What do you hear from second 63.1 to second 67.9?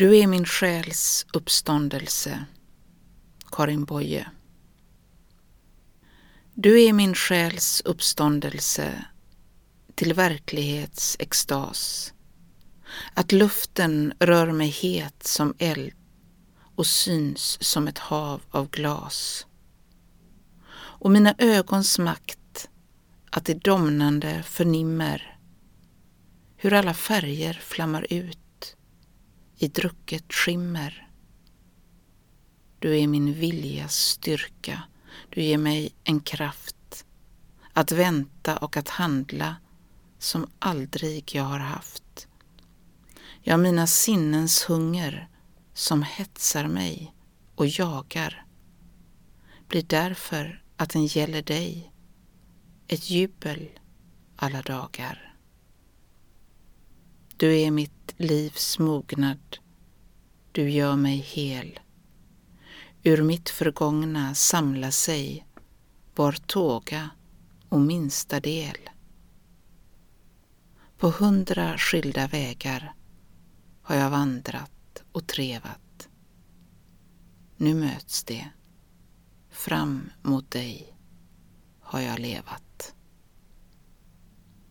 mitt förgångna samlar sig var tåga och